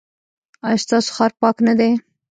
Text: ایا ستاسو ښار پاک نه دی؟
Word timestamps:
ایا 0.65 0.81
ستاسو 0.83 1.09
ښار 1.15 1.31
پاک 1.41 1.57
نه 1.67 1.73
دی؟ 1.79 1.91